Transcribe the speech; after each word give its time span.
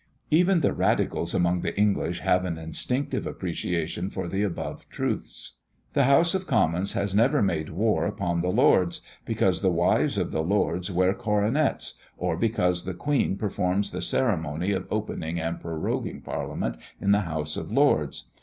Even 0.31 0.61
the 0.61 0.73
radicals 0.73 1.31
among 1.35 1.61
the 1.61 1.77
English 1.77 2.21
have 2.21 2.43
an 2.43 2.57
instinctive 2.57 3.27
appreciation 3.27 4.11
of 4.17 4.31
the 4.31 4.41
above 4.41 4.89
truths. 4.89 5.59
The 5.93 6.05
House 6.05 6.33
of 6.33 6.47
Commons 6.47 6.93
has 6.93 7.13
never 7.13 7.39
made 7.43 7.69
war 7.69 8.07
upon 8.07 8.41
the 8.41 8.49
Lords, 8.49 9.01
because 9.25 9.61
the 9.61 9.69
wives 9.69 10.17
of 10.17 10.31
the 10.31 10.41
Lords 10.41 10.89
wear 10.89 11.13
coronets, 11.13 11.99
or 12.17 12.35
because 12.35 12.83
the 12.85 12.95
Queen 12.95 13.37
performs 13.37 13.91
the 13.91 14.01
ceremony 14.01 14.71
of 14.71 14.87
opening 14.89 15.39
and 15.39 15.59
proroguing 15.61 16.21
parliament 16.21 16.77
in 16.99 17.11
the 17.11 17.19
House 17.21 17.55
of 17.55 17.69
Lords. 17.71 18.23